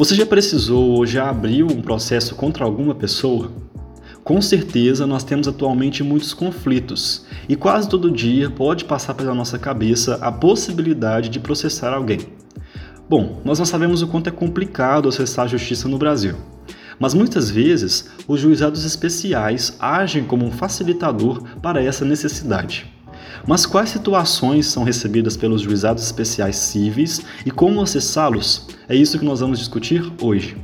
[0.00, 3.52] Você já precisou ou já abriu um processo contra alguma pessoa?
[4.24, 9.58] Com certeza nós temos atualmente muitos conflitos e quase todo dia pode passar pela nossa
[9.58, 12.20] cabeça a possibilidade de processar alguém.
[13.10, 16.34] Bom, nós não sabemos o quanto é complicado acessar a justiça no Brasil,
[16.98, 22.90] mas muitas vezes os juizados especiais agem como um facilitador para essa necessidade.
[23.46, 28.68] Mas quais situações são recebidas pelos juizados especiais cíveis e como acessá-los?
[28.88, 30.56] É isso que nós vamos discutir hoje.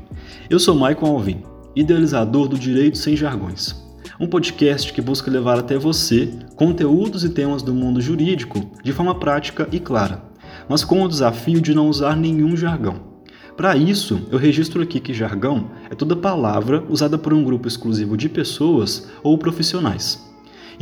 [0.51, 1.43] Eu sou Michael Alvim,
[1.75, 3.75] idealizador do Direito Sem Jargões,
[4.21, 9.15] um podcast que busca levar até você conteúdos e temas do mundo jurídico de forma
[9.15, 10.23] prática e clara,
[10.69, 13.17] mas com o desafio de não usar nenhum jargão.
[13.57, 18.17] Para isso, eu registro aqui que jargão é toda palavra usada por um grupo exclusivo
[18.17, 20.27] de pessoas ou profissionais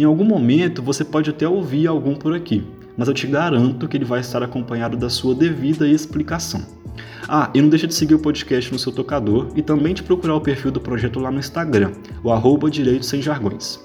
[0.02, 2.64] em algum momento você pode até ouvir algum por aqui,
[2.96, 6.62] mas eu te garanto que ele vai estar acompanhado da sua devida explicação.
[7.28, 10.34] Ah, e não deixa de seguir o podcast no seu tocador e também de procurar
[10.34, 13.80] o perfil do projeto lá no Instagram, o arroba Direito Sem Jargões.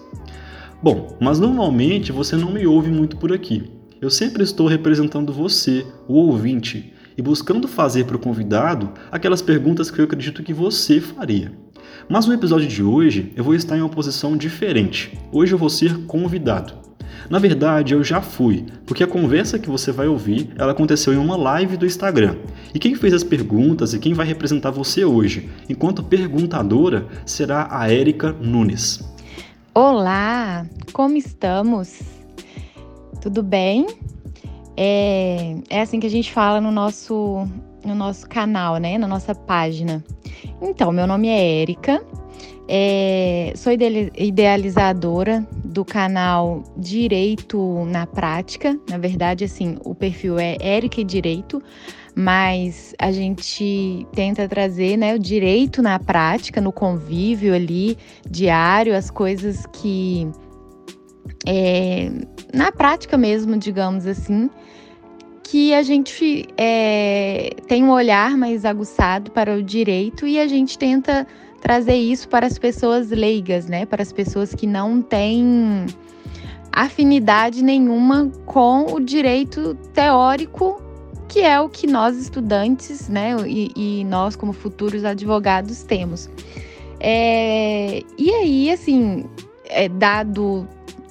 [0.82, 3.72] Bom, mas normalmente você não me ouve muito por aqui.
[4.02, 9.92] Eu sempre estou representando você, o ouvinte, e buscando fazer para o convidado aquelas perguntas
[9.92, 11.52] que eu acredito que você faria.
[12.12, 15.16] Mas no episódio de hoje eu vou estar em uma posição diferente.
[15.32, 16.74] Hoje eu vou ser convidado.
[17.30, 21.18] Na verdade, eu já fui, porque a conversa que você vai ouvir, ela aconteceu em
[21.18, 22.36] uma live do Instagram.
[22.74, 27.94] E quem fez as perguntas e quem vai representar você hoje, enquanto perguntadora, será a
[27.94, 29.08] Érica Nunes.
[29.76, 32.02] Olá, como estamos?
[33.22, 33.86] Tudo bem?
[34.76, 37.48] É, é assim que a gente fala no nosso
[37.90, 40.04] no nosso canal, né, na nossa página.
[40.62, 42.02] Então, meu nome é Érica,
[42.68, 48.80] é, sou idealizadora do canal Direito na Prática.
[48.88, 51.64] Na verdade, assim, o perfil é Érica e Direito,
[52.14, 57.98] mas a gente tenta trazer né, o direito na prática, no convívio ali
[58.30, 60.30] diário, as coisas que
[61.48, 62.12] é,
[62.54, 64.48] na prática mesmo, digamos assim,
[65.50, 70.78] que a gente é, tem um olhar mais aguçado para o direito e a gente
[70.78, 71.26] tenta
[71.60, 73.84] trazer isso para as pessoas leigas, né?
[73.84, 75.88] Para as pessoas que não têm
[76.72, 80.80] afinidade nenhuma com o direito teórico,
[81.28, 83.36] que é o que nós estudantes, né?
[83.48, 86.30] E, e nós como futuros advogados temos.
[87.00, 89.26] É, e aí, assim,
[89.66, 90.68] é, dado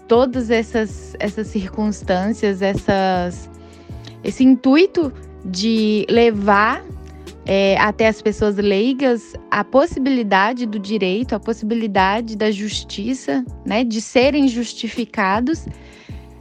[0.06, 3.50] todas essas, essas circunstâncias, essas
[4.22, 5.12] esse intuito
[5.44, 6.84] de levar
[7.46, 14.02] é, até as pessoas leigas a possibilidade do direito, a possibilidade da justiça, né, de
[14.02, 15.66] serem justificados,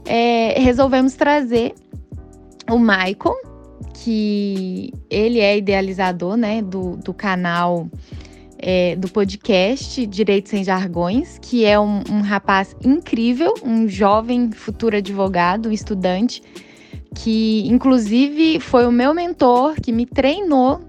[0.05, 1.73] é, resolvemos trazer
[2.69, 3.35] o Michael,
[3.93, 7.87] que ele é idealizador né, do, do canal
[8.59, 14.97] é, do podcast Direito Sem Jargões, que é um, um rapaz incrível, um jovem futuro
[14.97, 16.41] advogado, um estudante
[17.15, 20.81] que inclusive foi o meu mentor que me treinou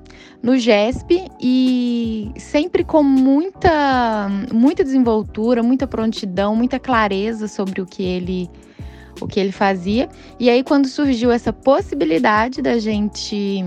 [0.43, 8.03] no GESP e sempre com muita muita desenvoltura, muita prontidão, muita clareza sobre o que
[8.03, 8.51] ele
[9.21, 10.09] o que ele fazia.
[10.39, 13.65] E aí quando surgiu essa possibilidade da gente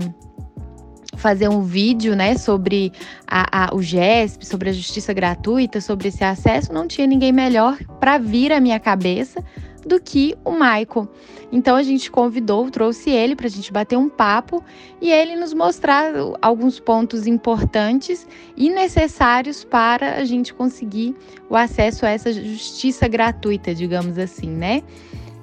[1.16, 2.90] fazer um vídeo, né, sobre
[3.28, 7.78] a, a, o GESP, sobre a justiça gratuita, sobre esse acesso, não tinha ninguém melhor
[8.00, 9.44] para vir à minha cabeça
[9.86, 11.08] do que o Michael.
[11.50, 14.62] Então a gente convidou, trouxe ele para a gente bater um papo
[15.00, 18.26] e ele nos mostrar alguns pontos importantes
[18.56, 21.14] e necessários para a gente conseguir
[21.50, 24.82] o acesso a essa justiça gratuita, digamos assim, né?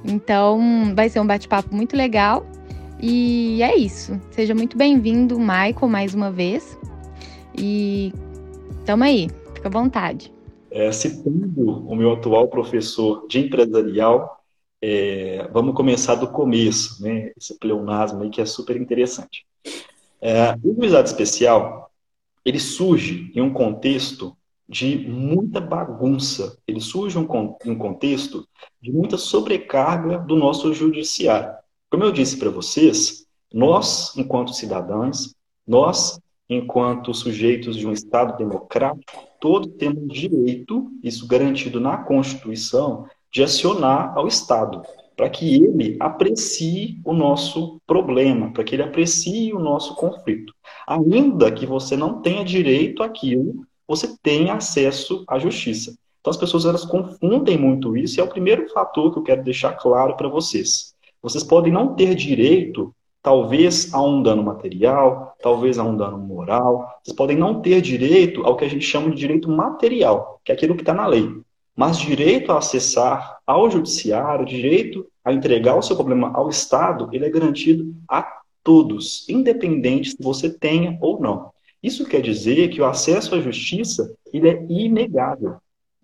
[0.03, 2.45] Então vai ser um bate-papo muito legal
[3.01, 4.19] e é isso.
[4.31, 6.77] Seja muito bem-vindo, Michael, mais uma vez.
[7.57, 8.13] E
[8.85, 10.38] tamo aí, fica à vontade.
[10.71, 14.39] É, citando o meu atual professor de empresarial,
[14.81, 17.31] é, vamos começar do começo, né?
[17.37, 19.45] Esse pleonasmo aí que é super interessante.
[20.21, 21.91] É, o juizado especial,
[22.45, 24.35] ele surge em um contexto
[24.67, 28.47] de muita bagunça, ele surge em um contexto
[28.81, 31.51] de muita sobrecarga do nosso judiciário.
[31.89, 35.33] Como eu disse para vocês, nós, enquanto cidadãos,
[35.67, 43.43] nós, enquanto sujeitos de um Estado democrático, todos temos direito, isso garantido na Constituição, de
[43.43, 44.81] acionar ao Estado,
[45.15, 50.53] para que ele aprecie o nosso problema, para que ele aprecie o nosso conflito.
[50.87, 55.93] Ainda que você não tenha direito àquilo, você tem acesso à justiça.
[56.19, 59.43] Então as pessoas elas confundem muito isso e é o primeiro fator que eu quero
[59.43, 60.93] deixar claro para vocês.
[61.21, 66.99] Vocês podem não ter direito Talvez há um dano material, talvez há um dano moral.
[67.03, 70.55] Vocês podem não ter direito ao que a gente chama de direito material, que é
[70.55, 71.29] aquilo que está na lei.
[71.75, 77.25] Mas direito a acessar ao judiciário, direito a entregar o seu problema ao Estado, ele
[77.25, 81.51] é garantido a todos, independente se você tenha ou não.
[81.81, 85.55] Isso quer dizer que o acesso à justiça ele é inegável.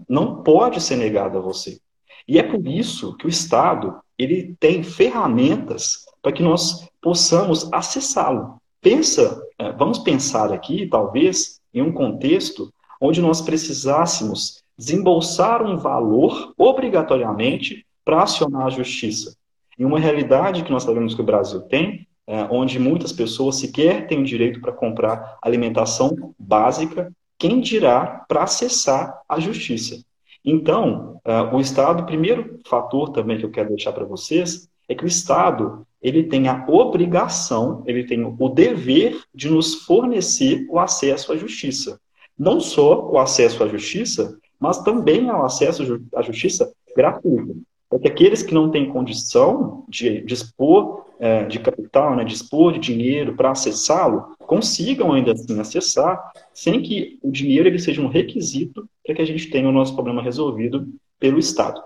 [0.07, 1.79] Não pode ser negado a você.
[2.27, 8.59] E é por isso que o Estado ele tem ferramentas para que nós possamos acessá-lo.
[8.81, 16.53] Pensa, é, vamos pensar aqui, talvez, em um contexto onde nós precisássemos desembolsar um valor
[16.57, 19.35] obrigatoriamente para acionar a justiça.
[19.77, 24.07] Em uma realidade que nós sabemos que o Brasil tem, é, onde muitas pessoas sequer
[24.07, 30.03] têm o direito para comprar alimentação básica, quem dirá para acessar a justiça?
[30.45, 35.03] Então, é, o Estado, primeiro fator também que eu quero deixar para vocês, é que
[35.03, 41.33] o Estado ele tem a obrigação, ele tem o dever de nos fornecer o acesso
[41.33, 41.99] à justiça.
[42.37, 47.57] Não só o acesso à justiça, mas também ao acesso à justiça gratuito.
[47.89, 52.79] Para que aqueles que não têm condição de dispor é, de capital, né, dispor de
[52.79, 58.87] dinheiro para acessá-lo, consigam ainda assim acessar, sem que o dinheiro ele seja um requisito
[59.05, 60.87] para que a gente tenha o nosso problema resolvido
[61.19, 61.81] pelo Estado.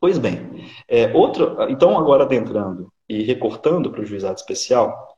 [0.00, 1.12] Pois bem, é,
[1.68, 5.16] então agora adentrando e recortando para o juizado especial,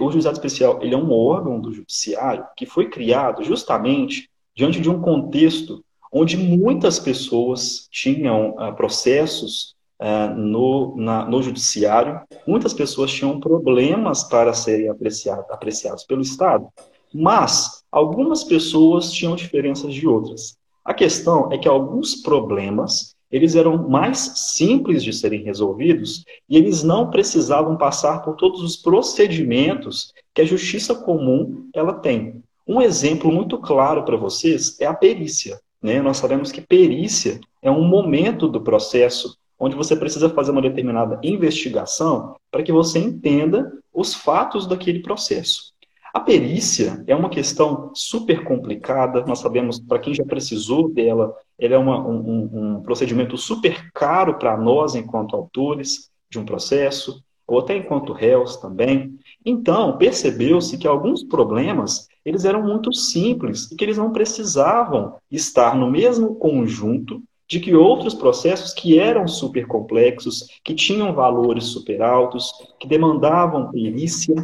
[0.00, 4.90] o juizado especial ele é um órgão do judiciário que foi criado justamente diante de
[4.90, 13.12] um contexto onde muitas pessoas tinham uh, processos uh, no, na, no judiciário, muitas pessoas
[13.12, 16.66] tinham problemas para serem apreciado, apreciados pelo Estado,
[17.12, 20.56] mas algumas pessoas tinham diferenças de outras.
[20.84, 24.18] A questão é que alguns problemas eles eram mais
[24.56, 30.46] simples de serem resolvidos e eles não precisavam passar por todos os procedimentos que a
[30.46, 32.42] justiça comum ela tem.
[32.66, 35.60] Um exemplo muito claro para vocês é a perícia.
[35.82, 36.00] Né?
[36.00, 41.18] Nós sabemos que perícia é um momento do processo onde você precisa fazer uma determinada
[41.22, 45.72] investigação para que você entenda os fatos daquele processo.
[46.12, 51.74] A perícia é uma questão super complicada, nós sabemos, para quem já precisou dela, ela
[51.74, 57.58] é uma, um, um procedimento super caro para nós, enquanto autores de um processo, ou
[57.60, 59.18] até enquanto réus também.
[59.44, 65.74] Então, percebeu-se que alguns problemas eles eram muito simples e que eles não precisavam estar
[65.74, 72.02] no mesmo conjunto de que outros processos que eram super complexos, que tinham valores super
[72.02, 74.34] altos, que demandavam perícia.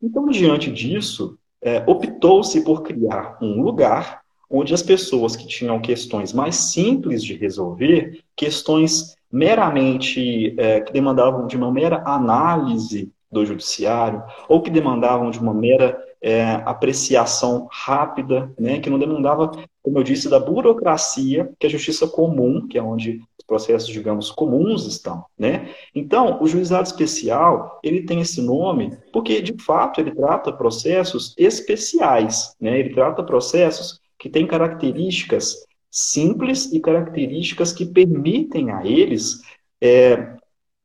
[0.00, 6.32] Então, diante disso, é, optou-se por criar um lugar onde as pessoas que tinham questões
[6.32, 14.22] mais simples de resolver, questões meramente é, que demandavam de uma mera análise do judiciário,
[14.46, 19.50] ou que demandavam de uma mera é, apreciação rápida, né, que não demandava,
[19.82, 24.30] como eu disse, da burocracia que a justiça comum, que é onde os processos, digamos,
[24.30, 25.24] comuns estão.
[25.36, 25.70] Né?
[25.94, 32.54] Então, o juizado especial, ele tem esse nome porque, de fato, ele trata processos especiais,
[32.60, 32.78] né?
[32.78, 39.42] ele trata processos que têm características simples e características que permitem a eles
[39.80, 40.36] é,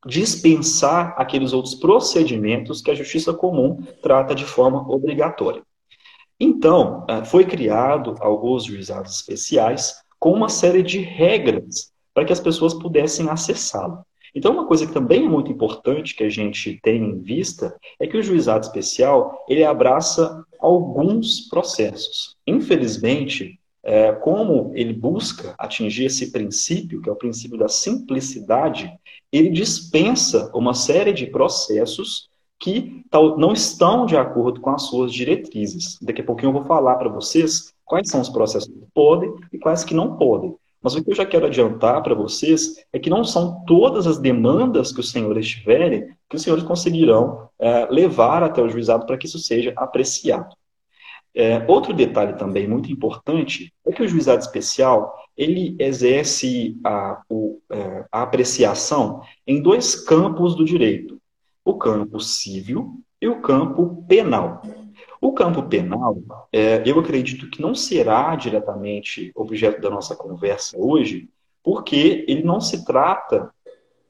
[0.08, 5.62] dispensar aqueles outros procedimentos que a justiça comum trata de forma obrigatória.
[6.40, 12.40] Então, é, foi criado alguns juizados especiais com uma série de regras para que as
[12.40, 14.00] pessoas pudessem acessá-lo.
[14.34, 18.06] Então, uma coisa que também é muito importante que a gente tem em vista é
[18.06, 22.36] que o juizado especial ele abraça alguns processos.
[22.46, 28.92] Infelizmente, é, como ele busca atingir esse princípio, que é o princípio da simplicidade,
[29.32, 32.30] ele dispensa uma série de processos
[32.60, 33.04] que
[33.38, 35.98] não estão de acordo com as suas diretrizes.
[36.02, 39.58] Daqui a pouquinho eu vou falar para vocês quais são os processos que podem e
[39.58, 40.56] quais que não podem.
[40.82, 44.18] Mas o que eu já quero adiantar para vocês é que não são todas as
[44.18, 49.18] demandas que os senhores tiverem que os senhores conseguirão é, levar até o juizado para
[49.18, 50.56] que isso seja apreciado.
[51.40, 57.60] É, outro detalhe também muito importante é que o juizado especial ele exerce a, o,
[57.72, 61.22] é, a apreciação em dois campos do direito:
[61.64, 64.64] o campo civil e o campo penal.
[65.22, 66.18] O campo penal,
[66.52, 71.30] é, eu acredito que não será diretamente objeto da nossa conversa hoje,
[71.64, 73.54] porque ele não se trata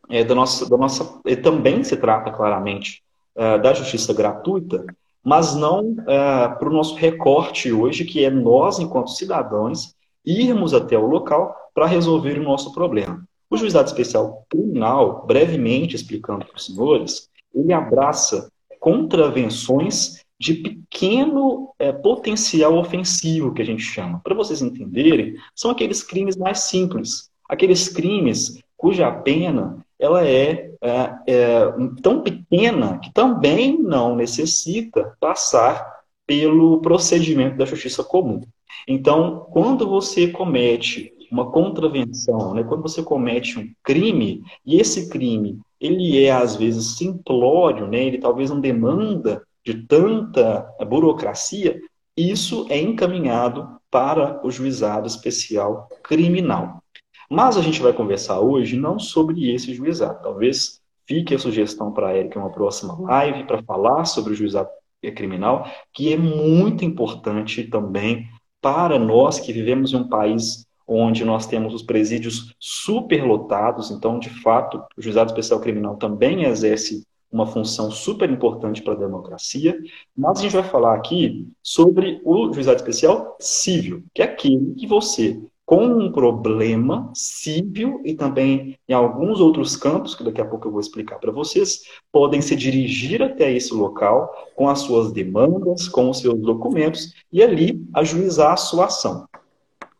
[0.09, 3.03] é, da nossa, da nossa, também se trata claramente
[3.35, 4.85] é, da justiça gratuita,
[5.27, 9.93] mas não é, para o nosso recorte hoje, que é nós, enquanto cidadãos,
[10.25, 13.27] irmos até o local para resolver o nosso problema.
[13.49, 21.91] O juizado especial criminal, brevemente explicando para os senhores, ele abraça contravenções de pequeno é,
[21.91, 24.21] potencial ofensivo, que a gente chama.
[24.23, 31.13] Para vocês entenderem, são aqueles crimes mais simples, aqueles crimes cuja pena ela é, é,
[31.27, 38.41] é tão pequena que também não necessita passar pelo procedimento da justiça comum.
[38.87, 45.59] Então, quando você comete uma contravenção, né, quando você comete um crime, e esse crime
[45.79, 51.79] ele é às vezes simplório, né, ele talvez não demanda de tanta burocracia,
[52.15, 56.81] isso é encaminhado para o juizado especial criminal.
[57.29, 60.21] Mas a gente vai conversar hoje não sobre esse juizado.
[60.21, 64.69] Talvez fique a sugestão para a Erika uma próxima live para falar sobre o juizado
[65.15, 68.27] criminal, que é muito importante também
[68.61, 74.29] para nós que vivemos em um país onde nós temos os presídios superlotados, então, de
[74.41, 79.77] fato, o juizado especial criminal também exerce uma função super importante para a democracia,
[80.15, 84.87] mas a gente vai falar aqui sobre o juizado especial civil, que é aquele que
[84.87, 90.65] você com um problema civil e também em alguns outros campos, que daqui a pouco
[90.65, 95.89] eu vou explicar para vocês, podem se dirigir até esse local com as suas demandas,
[95.89, 99.27] com os seus documentos e ali ajuizar a sua ação.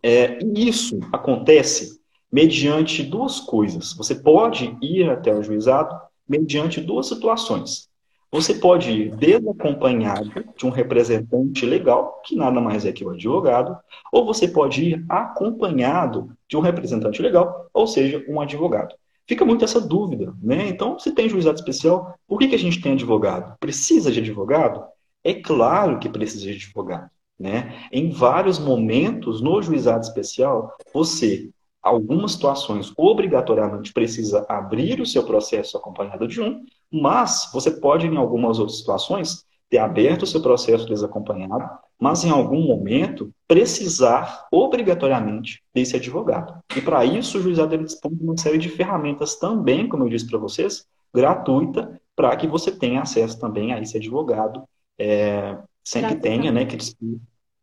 [0.01, 1.99] É, e isso acontece
[2.31, 3.93] mediante duas coisas.
[3.97, 5.93] Você pode ir até o juizado
[6.25, 7.86] mediante duas situações.
[8.31, 13.77] Você pode ir desacompanhado de um representante legal, que nada mais é que o advogado,
[14.11, 18.95] ou você pode ir acompanhado de um representante legal, ou seja, um advogado.
[19.27, 20.67] Fica muito essa dúvida, né?
[20.67, 23.57] Então, se tem juizado especial, por que, que a gente tem advogado?
[23.59, 24.83] Precisa de advogado?
[25.23, 27.87] É claro que precisa de advogado, né?
[27.91, 31.49] Em vários momentos, no juizado especial, você
[31.87, 38.17] algumas situações, obrigatoriamente precisa abrir o seu processo acompanhado de um, mas você pode, em
[38.17, 45.61] algumas outras situações, ter aberto o seu processo desacompanhado, mas em algum momento precisar obrigatoriamente
[45.73, 46.61] desse advogado.
[46.75, 50.09] E para isso o juizado ele dispõe de uma série de ferramentas também, como eu
[50.09, 54.63] disse para vocês, gratuita, para que você tenha acesso também a esse advogado,
[54.97, 56.77] é, sem que tenha né, que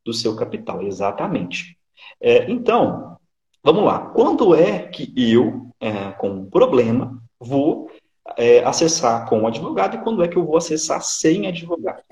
[0.04, 0.82] do seu capital.
[0.82, 1.78] Exatamente.
[2.20, 3.16] É, então,
[3.64, 3.98] Vamos lá.
[3.98, 7.90] Quando é que eu, é, com um problema, vou
[8.36, 12.02] é, acessar com o advogado e quando é que eu vou acessar sem advogado?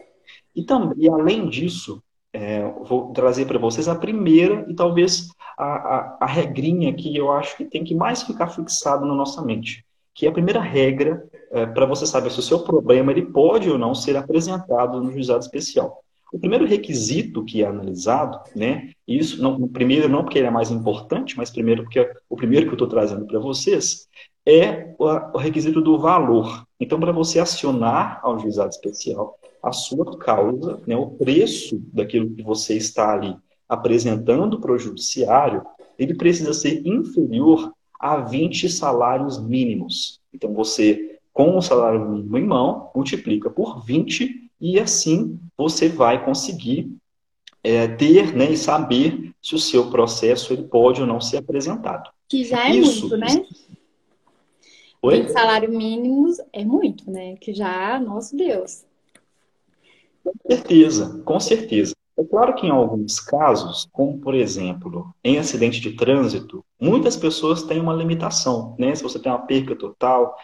[0.56, 5.28] E, também, além disso, é, vou trazer para vocês a primeira e talvez
[5.59, 9.42] a, a, a, regrinha que eu acho que tem que mais ficar fixado na nossa
[9.42, 13.26] mente, que é a primeira regra é, para você saber se o seu problema ele
[13.26, 16.02] pode ou não ser apresentado no juizado especial.
[16.32, 20.70] O primeiro requisito que é analisado, né, isso, não, primeiro não porque ele é mais
[20.70, 24.08] importante, mas primeiro porque o primeiro que eu estou trazendo para vocês
[24.46, 26.66] é o, o requisito do valor.
[26.80, 32.42] Então, para você acionar ao juizado especial a sua causa, né, o preço daquilo que
[32.42, 33.36] você está ali
[33.68, 35.62] apresentando para o judiciário,
[35.98, 40.20] ele precisa ser inferior a 20 salários mínimos.
[40.32, 46.25] Então, você, com o salário mínimo em mão, multiplica por 20 e assim você vai
[46.25, 46.97] conseguir
[47.64, 52.11] é, ter né, e saber se o seu processo ele pode ou não ser apresentado.
[52.28, 53.47] Que já é isso, muito, né?
[55.02, 55.28] Oi?
[55.31, 57.35] salário mínimo é muito, né?
[57.37, 58.85] Que já, nosso Deus.
[60.23, 61.92] Com certeza, com certeza.
[62.16, 67.64] É claro que em alguns casos, como por exemplo, em acidente de trânsito, muitas pessoas
[67.64, 68.95] têm uma limitação, né?
[68.95, 70.37] Se você tem uma perca total,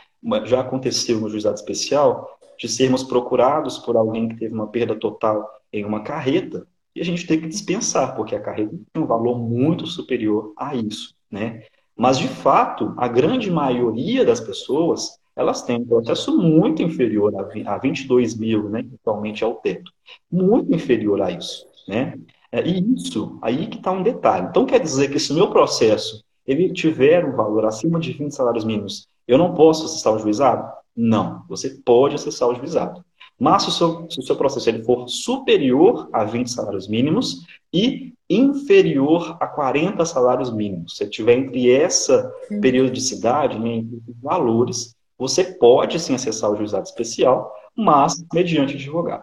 [0.45, 5.49] já aconteceu no juizado especial, de sermos procurados por alguém que teve uma perda total
[5.73, 9.38] em uma carreta e a gente tem que dispensar, porque a carreta tem um valor
[9.38, 11.62] muito superior a isso, né?
[11.97, 17.33] Mas, de fato, a grande maioria das pessoas, elas têm um processo muito inferior
[17.67, 19.93] a 22 mil, né, que atualmente é o teto.
[20.31, 22.19] Muito inferior a isso, né?
[22.50, 24.47] É, e isso, aí que está um detalhe.
[24.49, 28.33] Então, quer dizer que se o meu processo ele tiver um valor acima de 20
[28.33, 30.67] salários mínimos, eu não posso acessar o juizado?
[31.00, 33.05] Não, você pode acessar o juizado.
[33.38, 37.47] Mas se o seu, se o seu processo ele for superior a 20 salários mínimos
[37.73, 42.28] e inferior a 40 salários mínimos, se tiver entre essa
[42.61, 49.23] periodicidade, né, entre os valores, você pode sim acessar o juizado especial, mas mediante advogado.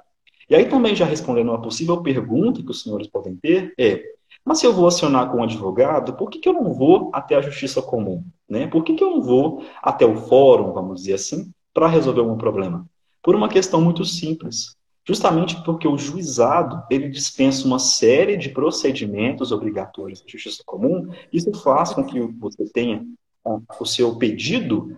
[0.50, 4.01] E aí também já respondendo uma possível pergunta que os senhores podem ter é,
[4.46, 7.36] mas se eu vou acionar com um advogado, por que, que eu não vou até
[7.36, 8.24] a justiça comum?
[8.48, 8.67] Né?
[8.67, 12.38] Por que, que eu não vou até o fórum, vamos dizer assim, para resolver um
[12.38, 12.88] problema?
[13.22, 14.75] Por uma questão muito simples.
[15.05, 21.53] Justamente porque o juizado ele dispensa uma série de procedimentos obrigatórios da justiça comum, isso
[21.53, 23.05] faz com que você tenha
[23.46, 24.98] ah, o seu pedido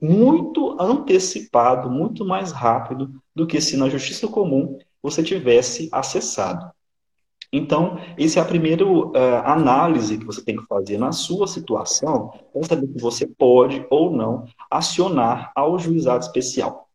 [0.00, 6.70] muito antecipado, muito mais rápido do que se na justiça comum você tivesse acessado.
[7.52, 9.12] Então, essa é a primeira uh,
[9.44, 14.14] análise que você tem que fazer na sua situação para saber se você pode ou
[14.14, 16.88] não acionar ao juizado especial.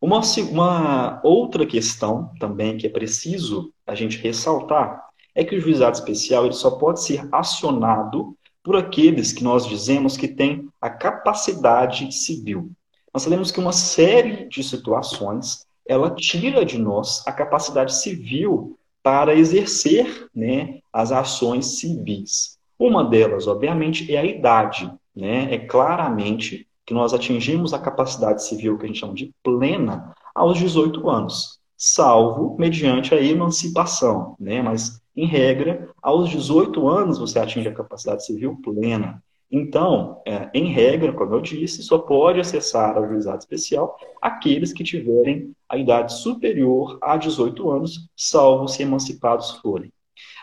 [0.00, 0.20] Uma,
[0.50, 6.46] uma outra questão também que é preciso a gente ressaltar é que o juizado especial
[6.46, 12.70] ele só pode ser acionado por aqueles que nós dizemos que têm a capacidade civil.
[13.12, 19.34] Nós sabemos que uma série de situações ela tira de nós a capacidade civil para
[19.34, 22.58] exercer né, as ações civis.
[22.78, 24.90] Uma delas, obviamente, é a idade.
[25.14, 25.54] Né?
[25.54, 30.58] É claramente que nós atingimos a capacidade civil que a gente chama de plena aos
[30.58, 34.34] 18 anos, salvo mediante a emancipação.
[34.40, 34.62] Né?
[34.62, 39.22] Mas, em regra, aos 18 anos você atinge a capacidade civil plena.
[39.50, 44.84] Então, é, em regra, como eu disse, só pode acessar ao juizado especial aqueles que
[44.84, 49.92] tiverem a idade superior a 18 anos, salvo se emancipados forem.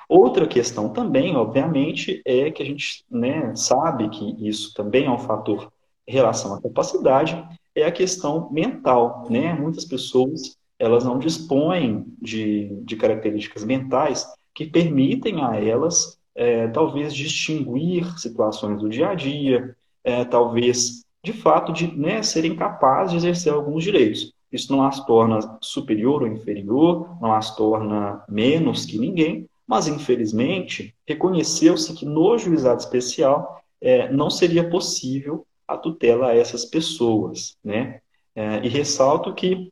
[0.10, 5.20] Outra questão também, obviamente, é que a gente né, sabe que isso também é um
[5.20, 5.72] fator
[6.06, 7.46] em relação à capacidade,
[7.76, 9.26] é a questão mental.
[9.30, 9.54] Né?
[9.54, 17.15] Muitas pessoas elas não dispõem de, de características mentais que permitem a elas é, talvez
[17.15, 23.17] distinguir situações do dia a dia, é, talvez, de fato, de né, serem capazes de
[23.17, 24.32] exercer alguns direitos.
[24.51, 30.96] Isso não as torna superior ou inferior, não as torna menos que ninguém, mas, infelizmente,
[31.06, 37.58] reconheceu-se que no juizado especial é, não seria possível a tutela a essas pessoas.
[37.63, 38.00] Né?
[38.36, 39.70] É, e ressalto que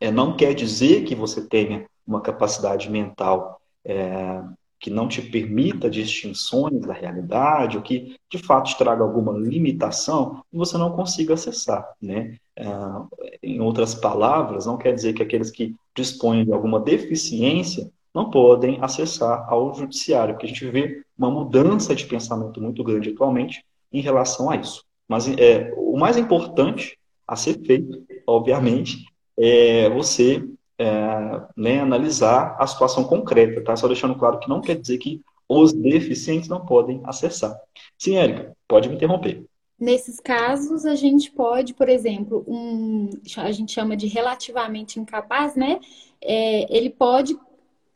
[0.00, 4.42] é, não quer dizer que você tenha uma capacidade mental é,
[4.78, 10.42] que não te permita distinções da realidade, ou que de fato te traga alguma limitação,
[10.52, 11.88] você não consiga acessar.
[12.00, 12.36] Né?
[12.58, 13.08] Uh,
[13.42, 18.78] em outras palavras, não quer dizer que aqueles que dispõem de alguma deficiência não podem
[18.80, 24.00] acessar ao judiciário, porque a gente vê uma mudança de pensamento muito grande atualmente em
[24.00, 24.84] relação a isso.
[25.08, 29.04] Mas é, o mais importante a ser feito, obviamente,
[29.36, 30.42] é você
[30.78, 33.76] é, né, analisar a situação concreta, tá?
[33.76, 37.56] Só deixando claro que não quer dizer que os deficientes não podem acessar.
[37.98, 39.44] Sim, Érica, pode me interromper.
[39.78, 45.78] Nesses casos, a gente pode, por exemplo, um, a gente chama de relativamente incapaz, né?
[46.20, 47.38] É, ele pode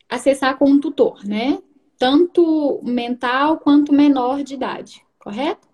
[0.08, 1.58] acessar com um tutor, né?
[1.98, 5.69] Tanto mental quanto menor de idade, correto?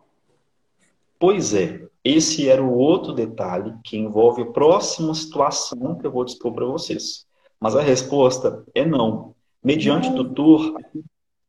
[1.18, 1.86] Pois é.
[2.04, 6.64] Esse era o outro detalhe que envolve a próxima situação que eu vou dispor para
[6.64, 7.26] vocês.
[7.58, 9.34] Mas a resposta é não.
[9.62, 10.16] Mediante não.
[10.16, 10.72] tutor,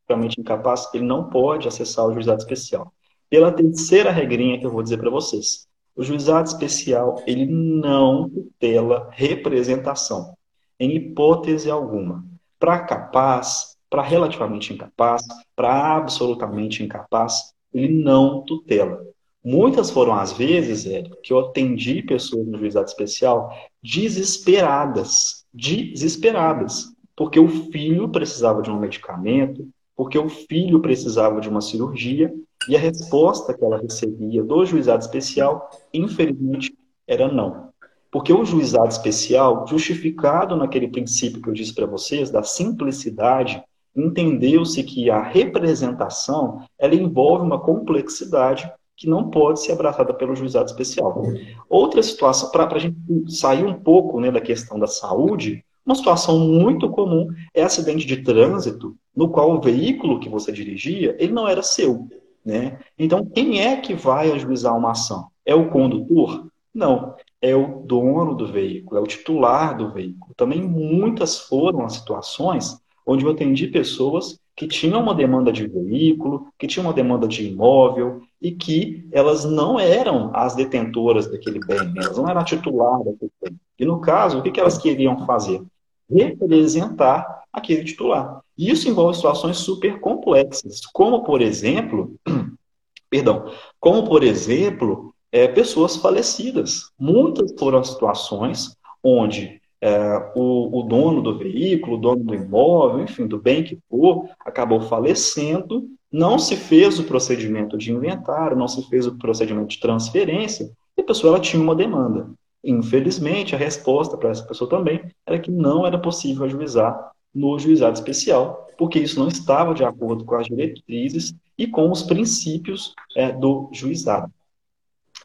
[0.08, 2.91] realmente incapaz, ele não pode acessar o juizado especial.
[3.30, 5.67] Pela terceira regrinha que eu vou dizer para vocês.
[5.95, 10.36] O juizado especial, ele não tutela representação,
[10.80, 12.25] em hipótese alguma.
[12.58, 15.21] Para capaz, para relativamente incapaz,
[15.56, 19.06] para absolutamente incapaz, ele não tutela.
[19.49, 23.49] Muitas foram as vezes, Hélio, que eu atendi pessoas no juizado especial
[23.81, 31.62] desesperadas, desesperadas, porque o filho precisava de um medicamento, porque o filho precisava de uma
[31.62, 32.29] cirurgia,
[32.67, 37.69] e a resposta que ela recebia do juizado especial, infelizmente, era não.
[38.12, 43.63] Porque o juizado especial, justificado naquele princípio que eu disse para vocês, da simplicidade,
[43.95, 50.65] entendeu-se que a representação ela envolve uma complexidade que não pode ser abraçada pelo juizado
[50.65, 51.23] especial.
[51.69, 56.39] Outra situação, para a gente sair um pouco né, da questão da saúde, uma situação
[56.39, 61.47] muito comum é acidente de trânsito, no qual o veículo que você dirigia, ele não
[61.47, 62.07] era seu.
[62.43, 62.79] Né?
[62.97, 65.27] Então, quem é que vai ajuizar uma ação?
[65.45, 66.47] É o condutor?
[66.73, 70.33] Não, é o dono do veículo, é o titular do veículo.
[70.36, 76.47] Também muitas foram as situações onde eu atendi pessoas que tinham uma demanda de veículo,
[76.57, 81.80] que tinham uma demanda de imóvel e que elas não eram as detentoras daquele bem,
[81.93, 82.04] né?
[82.04, 83.60] elas não eram a titular daquele bem.
[83.80, 85.62] E no caso, o que, elas queriam fazer?
[86.10, 88.41] Representar aquele titular.
[88.58, 92.15] E isso envolve situações super complexas, como por exemplo,
[93.10, 96.91] perdão, como por exemplo, é, pessoas falecidas.
[96.97, 103.04] Muitas foram as situações onde é, o, o, dono do veículo, o dono do imóvel,
[103.04, 108.67] enfim, do bem que for, acabou falecendo, não se fez o procedimento de inventário, não
[108.67, 112.30] se fez o procedimento de transferência, e a pessoa ela tinha uma demanda.
[112.63, 117.93] Infelizmente, a resposta para essa pessoa também era que não era possível ajuizar no juizado
[117.93, 123.32] especial, porque isso não estava de acordo com as diretrizes e com os princípios é,
[123.32, 124.32] do juizado.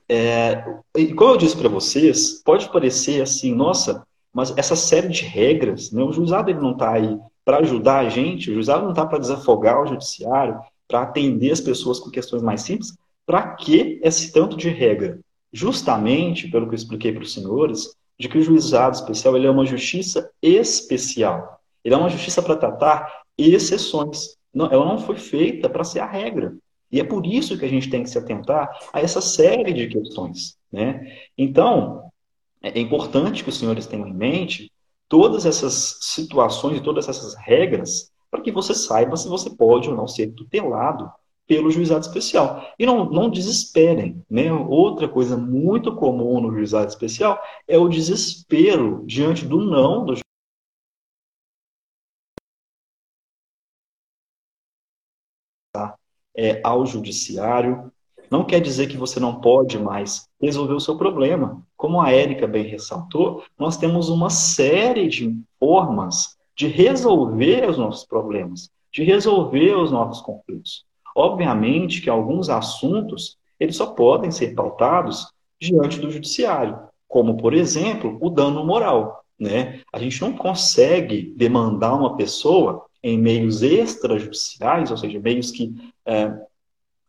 [0.08, 0.62] É,
[1.16, 6.02] como eu disse para vocês, pode parecer assim, nossa, mas essa série de regras, né,
[6.02, 9.18] o juizado ele não está aí para ajudar a gente, o juizado não está para
[9.18, 10.60] desafogar o judiciário,
[10.92, 12.94] para atender as pessoas com questões mais simples.
[13.24, 15.18] Para que esse tanto de regra?
[15.50, 19.50] Justamente, pelo que eu expliquei para os senhores, de que o juizado especial ele é
[19.50, 21.58] uma justiça especial.
[21.82, 24.36] Ele é uma justiça para tratar exceções.
[24.52, 26.54] Não, ela não foi feita para ser a regra.
[26.90, 29.86] E é por isso que a gente tem que se atentar a essa série de
[29.86, 30.58] questões.
[30.70, 31.16] Né?
[31.38, 32.02] Então,
[32.62, 34.70] é importante que os senhores tenham em mente
[35.08, 39.94] todas essas situações e todas essas regras para que você saiba se você pode ou
[39.94, 41.12] não ser tutelado
[41.46, 42.64] pelo juizado especial.
[42.78, 44.24] E não, não desesperem.
[44.30, 44.50] Né?
[44.50, 50.14] Outra coisa muito comum no juizado especial é o desespero diante do não do
[56.34, 57.92] é, ao judiciário.
[58.30, 61.62] Não quer dizer que você não pode mais resolver o seu problema.
[61.76, 68.04] Como a Érica bem ressaltou, nós temos uma série de formas de resolver os nossos
[68.04, 70.84] problemas, de resolver os nossos conflitos.
[71.14, 78.18] Obviamente que alguns assuntos eles só podem ser pautados diante do judiciário, como, por exemplo,
[78.20, 79.24] o dano moral.
[79.38, 79.80] Né?
[79.92, 85.74] A gente não consegue demandar uma pessoa em meios extrajudiciais, ou seja, meios que,
[86.06, 86.32] é,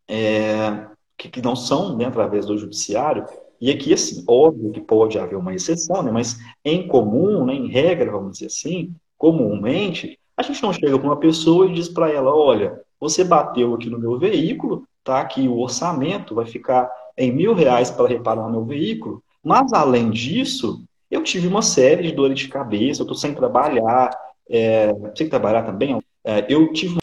[0.07, 3.25] é, que, que, não são né, através do judiciário.
[3.59, 7.67] E aqui, assim, óbvio que pode haver uma exceção, né, mas em comum, né, em
[7.67, 12.11] regra, vamos dizer assim, comumente, a gente não chega para uma pessoa e diz para
[12.11, 15.21] ela: olha, você bateu aqui no meu veículo, tá?
[15.21, 20.83] Aqui o orçamento, vai ficar em mil reais para reparar meu veículo, mas além disso,
[21.09, 24.09] eu tive uma série de dores de cabeça, eu estou sem trabalhar,
[24.49, 26.97] é, sem trabalhar também, é, eu tive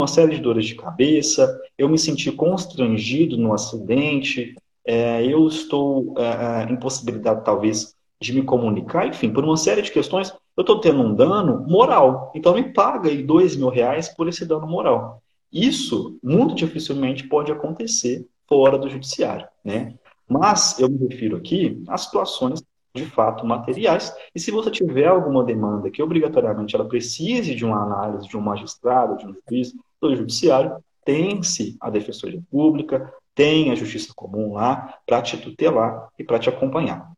[0.00, 4.54] uma série de dores de cabeça, eu me senti constrangido no acidente,
[4.86, 6.22] é, eu estou é,
[6.62, 11.02] é, impossibilitado talvez de me comunicar, enfim, por uma série de questões, eu estou tendo
[11.02, 12.32] um dano moral.
[12.34, 15.22] Então me paga aí dois mil reais por esse dano moral.
[15.52, 19.94] Isso muito dificilmente pode acontecer fora do judiciário, né?
[20.28, 22.62] Mas eu me refiro aqui a situações
[22.94, 24.14] de fato materiais.
[24.34, 28.40] E se você tiver alguma demanda que obrigatoriamente ela precise de uma análise de um
[28.40, 34.98] magistrado, de um juiz, do judiciário, tem-se a Defensoria Pública, tem a Justiça Comum lá
[35.06, 37.10] para te tutelar e para te acompanhar.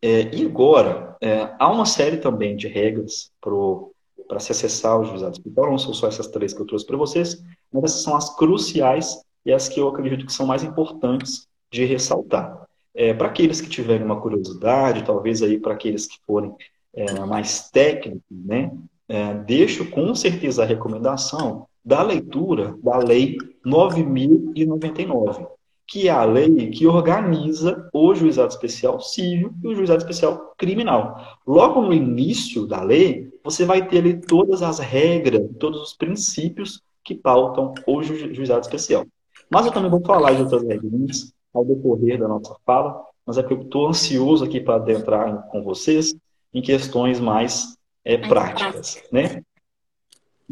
[0.00, 5.40] É, e agora, é, há uma série também de regras para se acessar os juizados
[5.44, 8.34] Então, não são só essas três que eu trouxe para vocês, mas essas são as
[8.36, 12.66] cruciais e as que eu acredito que são mais importantes de ressaltar.
[12.94, 16.54] É, para aqueles que tiverem uma curiosidade, talvez aí para aqueles que forem
[16.94, 18.70] é, mais técnicos, né,
[19.08, 25.46] é, deixo com certeza a recomendação da leitura da Lei 9099,
[25.88, 31.38] que é a lei que organiza o juizado especial civil e o juizado especial criminal.
[31.46, 36.82] Logo no início da lei, você vai ter ali todas as regras, todos os princípios
[37.02, 39.06] que pautam o juizado especial.
[39.50, 43.42] Mas eu também vou falar de outras regras ao decorrer da nossa fala, mas é
[43.42, 46.14] que eu estou ansioso aqui para adentrar com vocês
[46.52, 49.42] em questões mais é, práticas, né?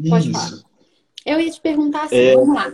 [0.09, 0.49] Pode Isso.
[0.49, 0.63] Falar.
[1.23, 2.33] Eu ia te perguntar assim, é...
[2.33, 2.71] vamos lá.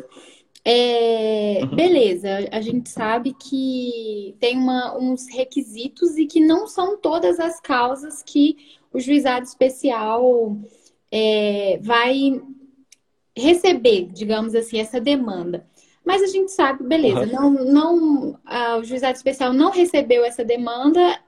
[0.65, 1.76] É, uhum.
[1.76, 7.60] Beleza, a gente sabe que tem uma, uns requisitos e que não são todas as
[7.60, 10.58] causas que o juizado especial
[11.12, 12.41] é, vai
[13.36, 15.67] receber, digamos assim, essa demanda.
[16.06, 17.54] Mas a gente sabe, beleza, uhum.
[17.54, 21.19] não, não, a, o juizado especial não recebeu essa demanda,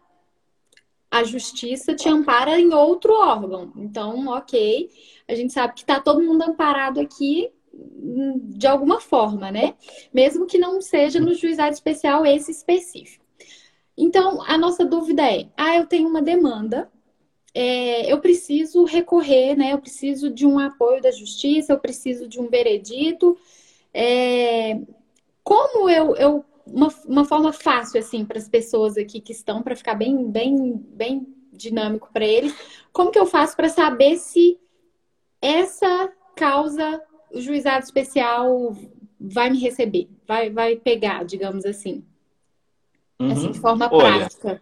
[1.11, 3.73] a justiça te ampara em outro órgão.
[3.75, 4.89] Então, ok,
[5.27, 9.75] a gente sabe que está todo mundo amparado aqui de alguma forma, né?
[10.13, 13.25] Mesmo que não seja no juizado especial esse específico.
[13.97, 16.89] Então, a nossa dúvida é: ah, eu tenho uma demanda,
[17.53, 19.73] é, eu preciso recorrer, né?
[19.73, 23.37] Eu preciso de um apoio da justiça, eu preciso de um veredito.
[23.93, 24.79] É,
[25.43, 29.75] como eu, eu uma, uma forma fácil assim para as pessoas aqui que estão para
[29.75, 32.53] ficar bem bem bem dinâmico para eles,
[32.91, 34.59] como que eu faço para saber se
[35.41, 38.75] essa causa o juizado especial
[39.19, 42.03] vai me receber, vai vai pegar, digamos assim.
[43.19, 43.31] Uhum.
[43.31, 44.61] Assim, de forma Olha, prática.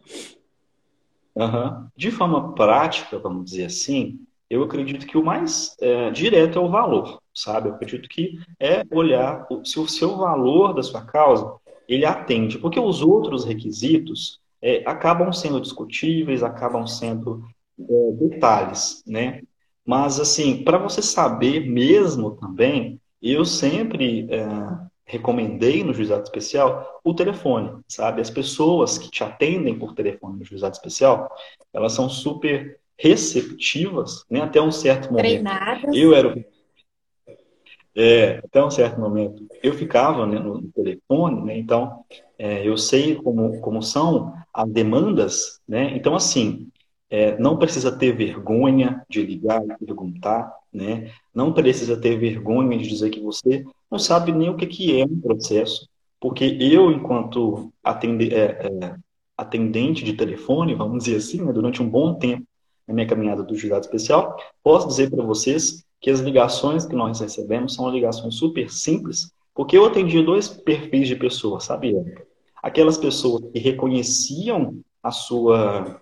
[1.35, 1.87] Uhum.
[1.95, 6.69] De forma prática, vamos dizer assim, eu acredito que o mais é, direto é o
[6.69, 7.69] valor, sabe?
[7.69, 11.55] Eu acredito que é olhar se o seu valor da sua causa
[11.87, 17.43] ele atende, porque os outros requisitos é, acabam sendo discutíveis, acabam sendo
[17.79, 19.41] é, detalhes, né?
[19.85, 24.45] Mas assim, para você saber mesmo também, eu sempre é,
[25.05, 28.21] recomendei no juizado especial o telefone, sabe?
[28.21, 31.29] As pessoas que te atendem por telefone no juizado especial,
[31.73, 34.41] elas são super receptivas, né?
[34.41, 35.25] Até um certo momento.
[35.25, 35.93] Treinadas.
[35.93, 36.33] Eu era
[37.95, 41.57] é, até um certo momento eu ficava né, no telefone, né?
[41.57, 42.03] Então
[42.37, 45.95] é, eu sei como, como são as demandas, né?
[45.95, 46.69] Então assim,
[47.13, 51.11] é, não precisa ter vergonha de ligar e perguntar, né?
[51.31, 55.05] Não precisa ter vergonha de dizer que você não sabe nem o que, que é
[55.05, 55.87] um processo,
[56.19, 58.95] porque eu, enquanto atende, é, é,
[59.37, 62.47] atendente de telefone, vamos dizer assim, né, durante um bom tempo
[62.87, 67.19] na minha caminhada do juizado especial, posso dizer para vocês que as ligações que nós
[67.19, 71.95] recebemos são ligações super simples, porque eu atendi dois perfis de pessoas, sabe?
[72.63, 76.01] Aquelas pessoas que reconheciam a sua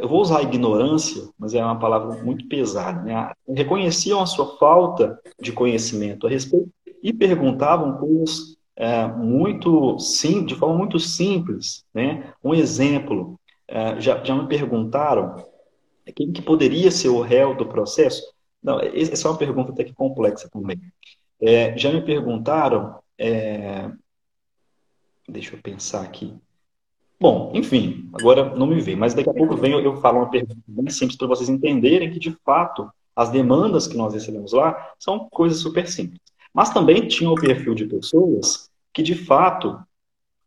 [0.00, 3.32] eu vou usar ignorância, mas é uma palavra muito pesada, né?
[3.48, 6.70] reconheciam a sua falta de conhecimento a respeito
[7.02, 12.32] e perguntavam coisas é, muito sim, de forma muito simples, né?
[12.44, 15.42] Um exemplo, é, já, já me perguntaram
[16.14, 18.22] quem que poderia ser o réu do processo?
[18.62, 20.80] Não, essa é uma pergunta até que complexa também.
[21.40, 23.90] É, já me perguntaram, é,
[25.28, 26.34] deixa eu pensar aqui.
[27.18, 30.30] Bom, enfim, agora não me veio, mas daqui a pouco vem eu, eu falo uma
[30.30, 34.92] pergunta bem simples para vocês entenderem que, de fato, as demandas que nós recebemos lá
[34.98, 36.20] são coisas super simples.
[36.52, 39.78] Mas também tinha o perfil de pessoas que, de fato,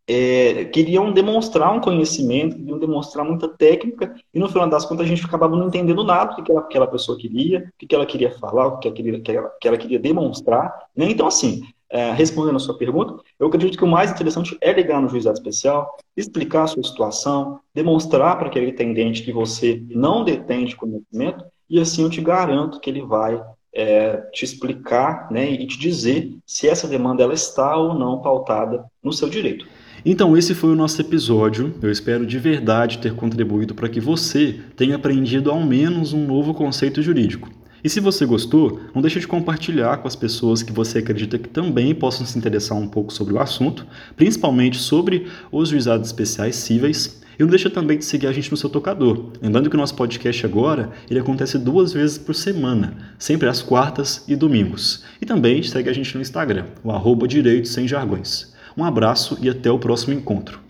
[0.08, 5.10] é, queriam demonstrar um conhecimento, queriam demonstrar muita técnica, e no final das contas a
[5.10, 8.32] gente acabava não entendendo nada do que aquela, aquela pessoa queria, o que ela queria
[8.32, 10.88] falar, o que ela queria, que ela, que ela queria demonstrar.
[10.96, 11.12] Né?
[11.12, 15.02] Então, assim, é, respondendo a sua pergunta, eu acredito que o mais interessante é ligar
[15.02, 20.66] no juizado especial, explicar a sua situação, demonstrar para aquele atendente que você não detém
[20.66, 23.42] de conhecimento, e assim eu te garanto que ele vai
[23.74, 28.86] é, te explicar né, e te dizer se essa demanda ela está ou não pautada
[29.04, 29.66] no seu direito.
[30.06, 31.76] Então, esse foi o nosso episódio.
[31.82, 36.54] Eu espero de verdade ter contribuído para que você tenha aprendido ao menos um novo
[36.54, 37.50] conceito jurídico.
[37.84, 41.48] E se você gostou, não deixe de compartilhar com as pessoas que você acredita que
[41.48, 47.20] também possam se interessar um pouco sobre o assunto, principalmente sobre os juizados especiais cíveis.
[47.38, 49.28] E não deixa também de seguir a gente no seu tocador.
[49.42, 54.26] Lembrando que o nosso podcast agora ele acontece duas vezes por semana, sempre às quartas
[54.28, 55.06] e domingos.
[55.22, 58.54] E também segue a gente no Instagram, o arroba Direito Sem Jargões.
[58.76, 60.69] Um abraço e até o próximo encontro.